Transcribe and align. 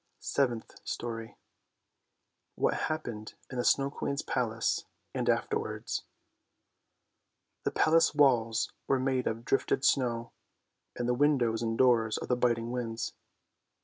SEVENTH 0.19 0.81
STORY 0.83 1.37
WHAT 2.55 2.73
HAPPENED 2.89 3.35
IN 3.51 3.59
THE 3.59 3.63
SNOW 3.63 3.91
QUEEN'S 3.91 4.21
PALACE 4.23 4.85
AND 5.13 5.29
AFTERWARDS 5.29 6.05
The 7.65 7.69
Palace 7.69 8.15
walls 8.15 8.71
were 8.87 8.99
made 8.99 9.27
of 9.27 9.45
drifted 9.45 9.85
snow, 9.85 10.31
and 10.95 11.07
the 11.07 11.13
windows 11.13 11.61
and 11.61 11.77
doors 11.77 12.17
of 12.17 12.29
the 12.29 12.35
biting 12.35 12.71
winds. 12.71 13.13